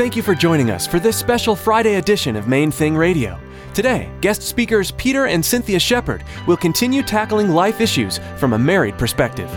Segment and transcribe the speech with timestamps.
[0.00, 3.38] Thank you for joining us for this special Friday edition of Main Thing Radio.
[3.74, 8.96] Today, guest speakers Peter and Cynthia Shepard will continue tackling life issues from a married
[8.96, 9.50] perspective.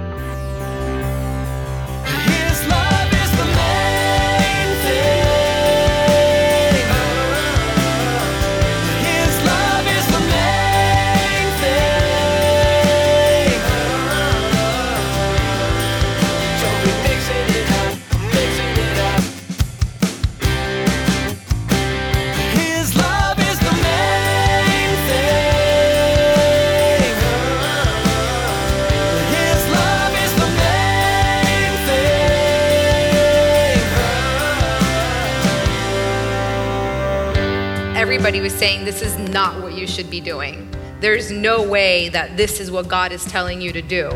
[38.03, 40.70] Everybody was saying this is not what you should be doing.
[40.99, 44.09] There's no way that this is what God is telling you to do.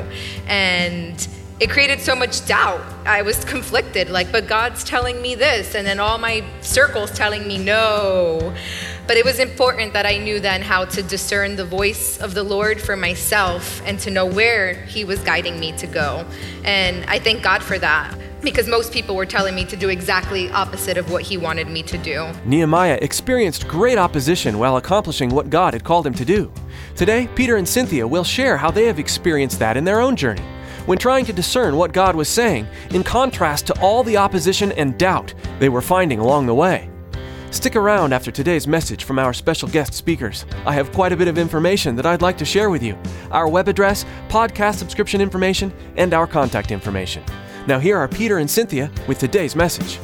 [0.46, 1.26] And
[1.62, 2.82] it created so much doubt.
[3.06, 7.48] I was conflicted, like, but God's telling me this, and then all my circles telling
[7.48, 8.54] me no.
[9.08, 12.44] But it was important that I knew then how to discern the voice of the
[12.44, 16.26] Lord for myself and to know where He was guiding me to go.
[16.66, 20.50] And I thank God for that because most people were telling me to do exactly
[20.52, 22.32] opposite of what He wanted me to do.
[22.46, 26.52] Nehemiah experienced great opposition while accomplishing what God had called him to do.
[26.96, 30.44] Today, Peter and Cynthia will share how they have experienced that in their own journey
[30.88, 34.98] when trying to discern what God was saying, in contrast to all the opposition and
[34.98, 36.90] doubt they were finding along the way.
[37.52, 40.46] Stick around after today's message from our special guest speakers.
[40.66, 42.98] I have quite a bit of information that I'd like to share with you
[43.32, 47.24] our web address, podcast subscription information, and our contact information.
[47.68, 50.00] Now, here are Peter and Cynthia with today's message.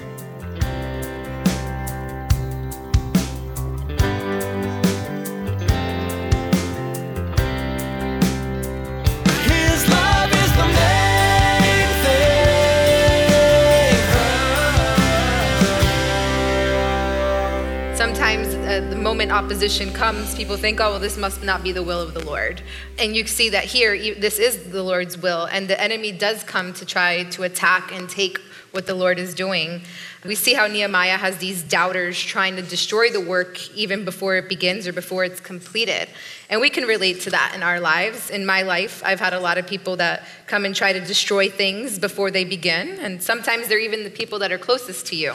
[18.04, 21.82] Sometimes uh, the moment opposition comes, people think, oh, well, this must not be the
[21.82, 22.62] will of the Lord.
[23.00, 26.74] And you see that here, this is the Lord's will, and the enemy does come
[26.74, 28.40] to try to attack and take
[28.72, 29.84] what the Lord is doing.
[30.26, 34.50] We see how Nehemiah has these doubters trying to destroy the work even before it
[34.50, 36.10] begins or before it's completed.
[36.50, 38.30] And we can relate to that in our lives.
[38.30, 41.48] In my life, I've had a lot of people that come and try to destroy
[41.48, 45.32] things before they begin, and sometimes they're even the people that are closest to you.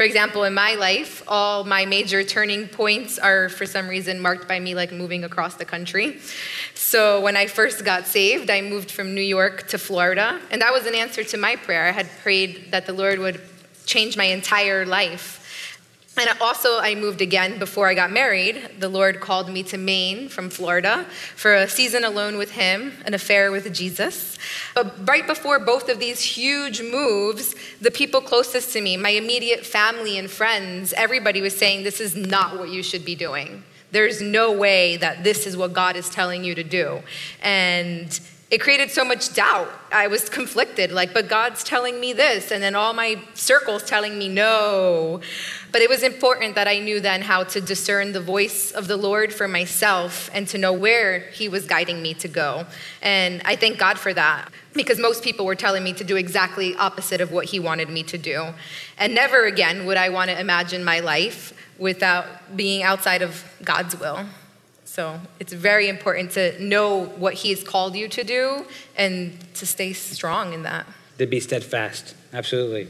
[0.00, 4.48] For example, in my life, all my major turning points are for some reason marked
[4.48, 6.20] by me like moving across the country.
[6.72, 10.72] So when I first got saved, I moved from New York to Florida, and that
[10.72, 11.86] was an answer to my prayer.
[11.86, 13.42] I had prayed that the Lord would
[13.84, 15.39] change my entire life.
[16.16, 18.68] And also, I moved again before I got married.
[18.78, 21.06] The Lord called me to Maine from Florida
[21.36, 24.36] for a season alone with Him, an affair with Jesus.
[24.74, 29.64] But right before both of these huge moves, the people closest to me, my immediate
[29.64, 33.62] family and friends, everybody was saying, This is not what you should be doing.
[33.92, 37.00] There's no way that this is what God is telling you to do.
[37.42, 39.70] And it created so much doubt.
[39.92, 44.18] I was conflicted, like, but God's telling me this, and then all my circles telling
[44.18, 45.20] me no.
[45.70, 48.96] But it was important that I knew then how to discern the voice of the
[48.96, 52.66] Lord for myself and to know where He was guiding me to go.
[53.02, 56.74] And I thank God for that because most people were telling me to do exactly
[56.74, 58.52] opposite of what He wanted me to do.
[58.98, 63.98] And never again would I want to imagine my life without being outside of God's
[63.98, 64.26] will.
[64.90, 69.92] So it's very important to know what He's called you to do and to stay
[69.92, 70.84] strong in that.
[71.18, 72.16] to be steadfast.
[72.32, 72.88] Absolutely.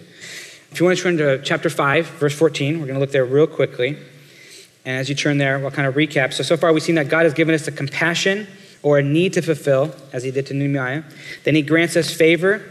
[0.70, 3.26] If you want to turn to chapter 5, verse 14, we're going to look there
[3.26, 3.98] real quickly.
[4.86, 6.32] And as you turn there, we'll kind of recap.
[6.32, 8.46] So, so far we've seen that God has given us a compassion
[8.82, 11.02] or a need to fulfill, as he did to Nehemiah.
[11.44, 12.64] Then he grants us favor.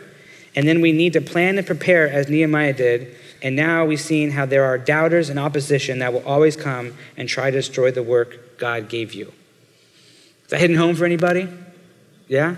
[0.55, 3.15] And then we need to plan and prepare, as Nehemiah did.
[3.41, 7.29] And now we've seen how there are doubters and opposition that will always come and
[7.29, 9.31] try to destroy the work God gave you.
[10.43, 11.47] Is that hitting home for anybody?
[12.27, 12.55] Yeah?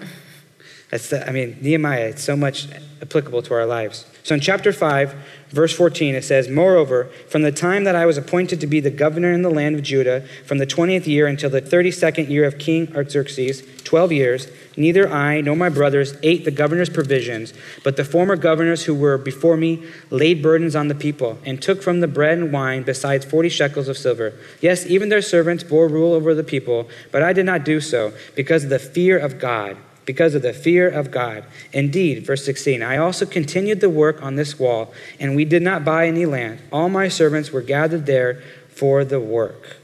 [0.92, 2.68] That's the, I mean, Nehemiah, it's so much
[3.02, 4.06] applicable to our lives.
[4.24, 5.16] So in chapter 5,
[5.50, 8.92] verse 14, it says, Moreover, from the time that I was appointed to be the
[8.92, 12.60] governor in the land of Judah, from the 20th year until the 32nd year of
[12.60, 17.54] King Artaxerxes, 12 years, neither I nor my brothers ate the governor's provisions,
[17.86, 21.82] but the former governors who were before me laid burdens on the people, and took
[21.82, 24.34] from the bread and wine besides 40 shekels of silver.
[24.60, 28.12] Yes, even their servants bore rule over the people, but I did not do so,
[28.36, 31.44] because of the fear of God because of the fear of God.
[31.74, 35.86] Indeed, verse 16, I also continued the work on this wall, and we did not
[35.86, 36.60] buy any land.
[36.72, 39.78] All my servants were gathered there for the work.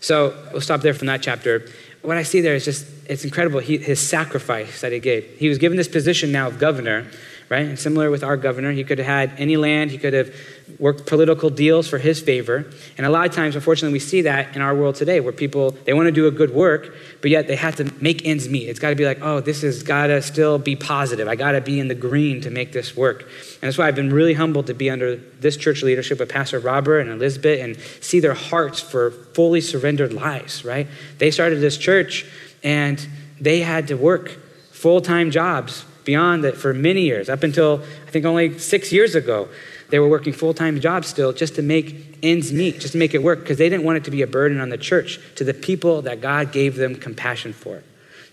[0.00, 1.68] So we'll stop there from that chapter.
[2.02, 3.60] What I see there is just, it's incredible.
[3.60, 5.24] He, his sacrifice that he gave.
[5.38, 7.06] He was given this position now of governor,
[7.48, 7.66] right?
[7.66, 10.34] And similar with our governor, he could have had any land, he could have
[10.78, 12.70] worked political deals for his favor.
[12.98, 15.70] And a lot of times, unfortunately, we see that in our world today where people,
[15.70, 18.68] they want to do a good work, but yet they have to make ends meet.
[18.68, 21.28] It's got to be like, oh, this has got to still be positive.
[21.28, 23.22] I got to be in the green to make this work.
[23.22, 26.58] And that's why I've been really humbled to be under this church leadership with Pastor
[26.58, 30.88] Robert and Elizabeth and see their hearts for fully surrendered lives, right?
[31.18, 32.26] They started this church
[32.64, 33.06] and
[33.40, 34.30] they had to work
[34.72, 39.14] full time jobs beyond that for many years, up until I think only six years
[39.14, 39.50] ago.
[39.88, 43.12] They were working full time jobs still just to make ends meet, just to make
[43.12, 45.44] it work, because they didn't want it to be a burden on the church, to
[45.44, 47.82] the people that God gave them compassion for.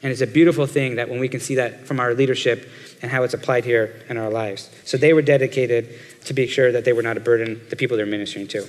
[0.02, 2.70] And it's a beautiful thing that when we can see that from our leadership
[3.02, 4.70] and how it's applied here in our lives.
[4.84, 5.90] So they were dedicated
[6.25, 8.68] to be sure that they were not a burden the people they're ministering to.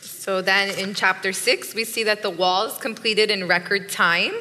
[0.00, 4.32] So then in chapter 6, we see that the wall is completed in record time.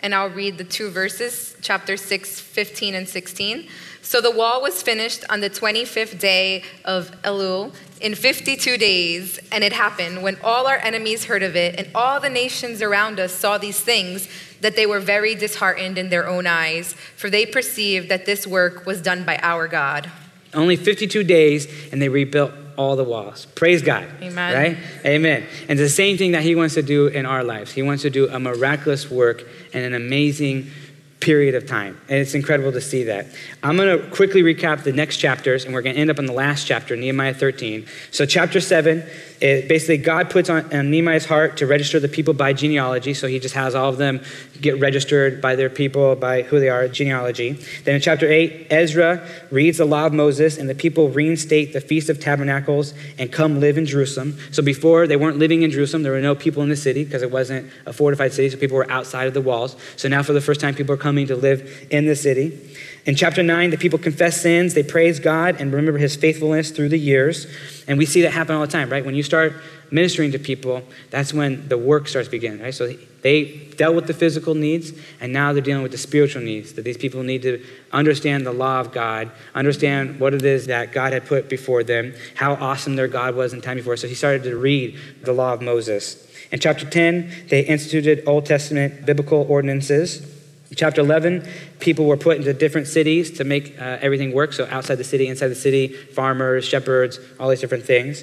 [0.00, 3.68] And I'll read the two verses, chapter 6, 15 and 16.
[4.02, 9.38] So the wall was finished on the 25th day of Elul in 52 days.
[9.52, 13.20] And it happened when all our enemies heard of it and all the nations around
[13.20, 14.28] us saw these things
[14.62, 18.86] that they were very disheartened in their own eyes, for they perceived that this work
[18.86, 20.10] was done by our God.
[20.52, 23.44] Only 52 days, and they rebuilt all the walls.
[23.44, 24.08] Praise God.
[24.22, 24.54] Amen.
[24.54, 24.78] Right?
[25.04, 25.44] Amen.
[25.68, 27.72] And the same thing that He wants to do in our lives.
[27.72, 30.70] He wants to do a miraculous work and an amazing
[31.20, 32.00] period of time.
[32.08, 33.26] And it's incredible to see that.
[33.62, 36.24] I'm going to quickly recap the next chapters, and we're going to end up in
[36.24, 37.86] the last chapter, Nehemiah 13.
[38.10, 39.04] So, chapter 7,
[39.40, 43.12] it, basically, God puts on, on Nehemiah's heart to register the people by genealogy.
[43.12, 44.22] So, he just has all of them
[44.62, 47.52] get registered by their people, by who they are, genealogy.
[47.84, 51.80] Then, in chapter 8, Ezra reads the law of Moses, and the people reinstate the
[51.82, 54.38] Feast of Tabernacles and come live in Jerusalem.
[54.52, 56.02] So, before, they weren't living in Jerusalem.
[56.02, 58.78] There were no people in the city because it wasn't a fortified city, so people
[58.78, 59.76] were outside of the walls.
[59.96, 62.76] So, now for the first time, people are coming to live in the city.
[63.06, 66.90] In chapter 9, the people confess sins, they praise God, and remember his faithfulness through
[66.90, 67.46] the years.
[67.88, 69.04] And we see that happen all the time, right?
[69.04, 69.54] When you start
[69.90, 72.74] ministering to people, that's when the work starts beginning, right?
[72.74, 72.92] So
[73.22, 76.74] they dealt with the physical needs, and now they're dealing with the spiritual needs.
[76.74, 80.92] That these people need to understand the law of God, understand what it is that
[80.92, 83.96] God had put before them, how awesome their God was in time before.
[83.96, 86.26] So he started to read the law of Moses.
[86.52, 90.36] In chapter 10, they instituted Old Testament biblical ordinances.
[90.76, 91.48] Chapter 11,
[91.80, 94.52] people were put into different cities to make uh, everything work.
[94.52, 98.22] So, outside the city, inside the city, farmers, shepherds, all these different things.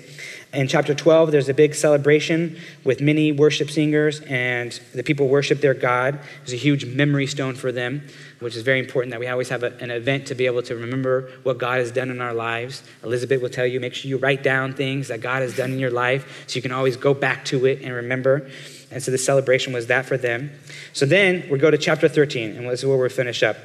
[0.53, 5.59] In chapter 12, there's a big celebration with many worship singers, and the people worship
[5.59, 6.21] their God.
[6.39, 8.07] There's a huge memory stone for them,
[8.39, 10.75] which is very important that we always have a, an event to be able to
[10.75, 12.81] remember what God has done in our lives.
[13.03, 15.79] Elizabeth will tell you make sure you write down things that God has done in
[15.79, 18.49] your life so you can always go back to it and remember.
[18.91, 20.51] And so the celebration was that for them.
[20.93, 23.57] So then we go to chapter 13, and this is where we'll finish up.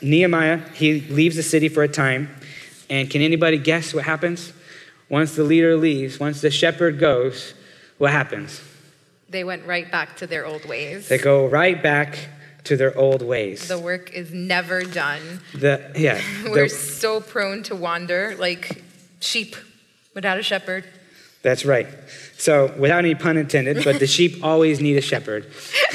[0.00, 2.34] Nehemiah, he leaves the city for a time.
[2.88, 4.52] And can anybody guess what happens?
[5.08, 7.54] Once the leader leaves, once the shepherd goes,
[7.98, 8.62] what happens?
[9.28, 11.08] They went right back to their old ways.
[11.08, 12.18] They go right back
[12.64, 13.68] to their old ways.
[13.68, 15.40] The work is never done.
[15.54, 16.20] The, yeah.
[16.44, 18.82] We're the- so prone to wander like
[19.20, 19.56] sheep
[20.14, 20.84] without a shepherd.
[21.42, 21.88] That's right.
[22.38, 25.46] So, without any pun intended, but the sheep always need a shepherd.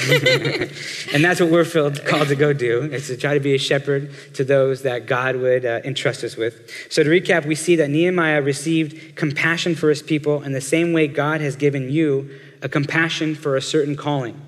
[1.12, 3.58] and that's what we're filled, called to go do, is to try to be a
[3.58, 6.70] shepherd to those that God would uh, entrust us with.
[6.90, 10.92] So, to recap, we see that Nehemiah received compassion for his people in the same
[10.92, 12.30] way God has given you
[12.62, 14.40] a compassion for a certain calling.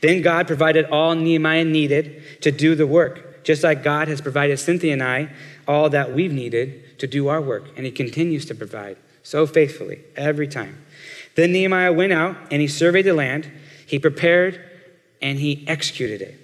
[0.00, 4.58] Then God provided all Nehemiah needed to do the work, just like God has provided
[4.58, 5.30] Cynthia and I
[5.66, 7.76] all that we've needed to do our work.
[7.76, 8.96] And He continues to provide
[9.28, 10.82] so faithfully every time.
[11.34, 13.50] Then Nehemiah went out and he surveyed the land,
[13.86, 14.58] he prepared,
[15.20, 16.34] and he executed it.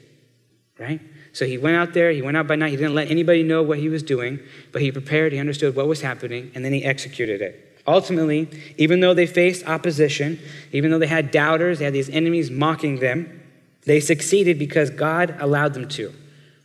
[0.78, 1.00] Right?
[1.32, 3.62] So he went out there, he went out by night, he didn't let anybody know
[3.62, 4.38] what he was doing,
[4.70, 7.80] but he prepared, he understood what was happening, and then he executed it.
[7.86, 10.38] Ultimately, even though they faced opposition,
[10.70, 13.40] even though they had doubters, they had these enemies mocking them,
[13.86, 16.12] they succeeded because God allowed them to,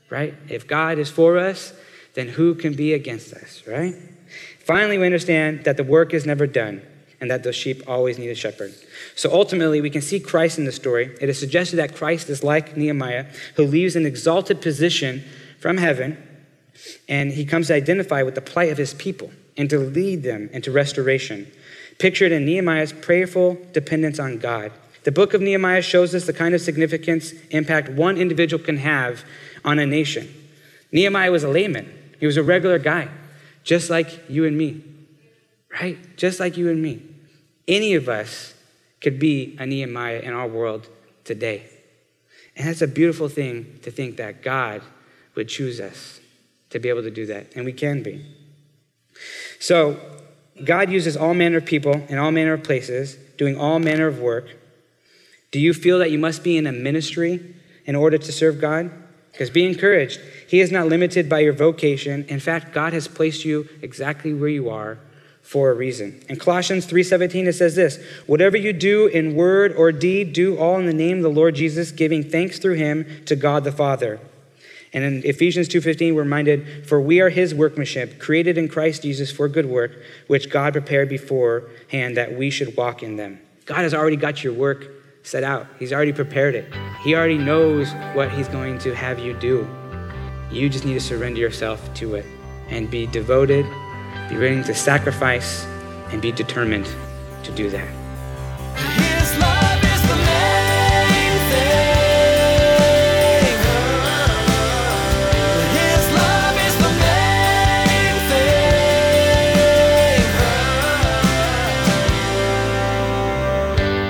[0.10, 0.34] right?
[0.50, 1.72] If God is for us,
[2.14, 3.96] then who can be against us, right?
[4.70, 6.80] Finally, we understand that the work is never done
[7.20, 8.72] and that those sheep always need a shepherd.
[9.16, 11.18] So ultimately, we can see Christ in the story.
[11.20, 15.24] It is suggested that Christ is like Nehemiah, who leaves an exalted position
[15.60, 16.24] from heaven,
[17.08, 20.52] and he comes to identify with the plight of his people and to lead them
[20.54, 21.52] into restoration.
[21.98, 24.72] Pictured in Nehemiah's prayerful dependence on God.
[25.04, 29.24] The book of Nehemiah shows us the kind of significance, impact one individual can have
[29.66, 30.32] on a nation.
[30.92, 33.10] Nehemiah was a layman, he was a regular guy,
[33.64, 34.84] just like you and me,
[35.72, 35.98] right?
[36.18, 37.02] Just like you and me.
[37.68, 38.54] Any of us
[39.02, 40.88] could be a Nehemiah in our world
[41.24, 41.70] today.
[42.56, 44.82] And that's a beautiful thing to think that God
[45.36, 46.20] would choose us.
[46.70, 48.24] to be able to do that, and we can be.
[49.60, 50.00] So,
[50.64, 54.20] God uses all manner of people in all manner of places, doing all manner of
[54.20, 54.56] work.
[55.52, 58.92] Do you feel that you must be in a ministry in order to serve God?
[59.40, 60.20] Because be encouraged.
[60.50, 62.26] He is not limited by your vocation.
[62.28, 64.98] In fact, God has placed you exactly where you are
[65.42, 66.22] for a reason.
[66.28, 70.78] In Colossians 3:17 it says this, whatever you do in word or deed, do all
[70.78, 74.20] in the name of the Lord Jesus, giving thanks through him to God the Father.
[74.92, 79.32] And in Ephesians 2:15 we're reminded, for we are his workmanship, created in Christ Jesus
[79.32, 79.92] for good work,
[80.28, 83.40] which God prepared beforehand that we should walk in them.
[83.66, 84.90] God has already got your work
[85.24, 85.66] set out.
[85.80, 86.66] He's already prepared it.
[87.02, 89.66] He already knows what he's going to have you do.
[90.52, 92.26] You just need to surrender yourself to it
[92.68, 93.66] and be devoted,
[94.28, 95.66] be willing to sacrifice,
[96.12, 96.88] and be determined
[97.44, 97.88] to do that.
[98.76, 101.88] His love is the main thing.
[105.72, 108.16] His love is the main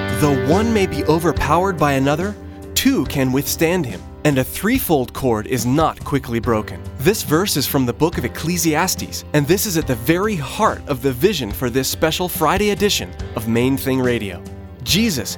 [0.10, 0.20] thing.
[0.22, 2.34] Though one may be overpowered by another,
[2.80, 6.82] two can withstand him, and a threefold cord is not quickly broken.
[7.00, 10.82] This verse is from the book of Ecclesiastes, and this is at the very heart
[10.88, 14.42] of the vision for this special Friday edition of Main Thing Radio.
[14.84, 15.38] Jesus,